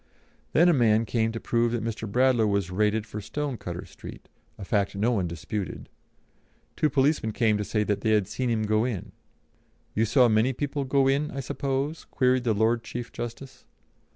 [0.53, 2.11] Then a man came to prove that Mr.
[2.11, 4.27] Bradlaugh was rated for Stonecutter Street,
[4.57, 5.89] a fact no one disputed.
[6.75, 9.11] Two policemen came to say they had seen him go in.
[9.93, 13.65] "You saw many people go in, I suppose?" queried the Lord Chief Justice.